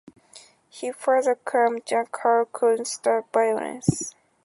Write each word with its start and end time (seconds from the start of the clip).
His 0.67 0.95
father 0.95 1.35
claimed 1.35 1.85
Jan-Carl 1.85 2.45
couldn't 2.51 2.85
stand 2.85 3.25
violence. 3.31 4.15